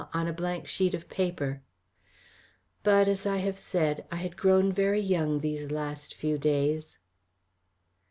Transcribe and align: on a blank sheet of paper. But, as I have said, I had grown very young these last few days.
on 0.15 0.25
a 0.25 0.33
blank 0.33 0.65
sheet 0.65 0.95
of 0.95 1.07
paper. 1.09 1.61
But, 2.81 3.07
as 3.07 3.27
I 3.27 3.37
have 3.37 3.59
said, 3.59 4.03
I 4.11 4.15
had 4.15 4.35
grown 4.35 4.71
very 4.73 4.99
young 4.99 5.41
these 5.41 5.69
last 5.69 6.15
few 6.15 6.39
days. 6.39 6.97